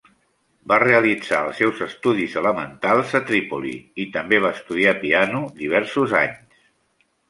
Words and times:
Va 0.71 0.77
realitzar 0.83 1.41
els 1.49 1.59
seus 1.63 1.83
estudis 1.87 2.39
elementals 2.43 3.15
a 3.21 3.23
Trípoli, 3.29 3.77
i 4.07 4.09
també 4.19 4.43
va 4.49 4.55
estudiar 4.61 4.99
piano 5.07 5.47
diversos 5.65 6.21
anys. 6.27 6.65